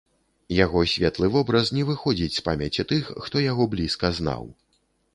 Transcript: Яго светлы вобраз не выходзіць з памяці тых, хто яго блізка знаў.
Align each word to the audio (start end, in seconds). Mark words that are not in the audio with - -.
Яго 0.65 0.79
светлы 0.93 1.29
вобраз 1.35 1.71
не 1.77 1.83
выходзіць 1.91 2.31
з 2.39 2.45
памяці 2.49 2.89
тых, 2.95 3.15
хто 3.27 3.47
яго 3.51 3.71
блізка 3.79 4.17
знаў. 4.23 4.43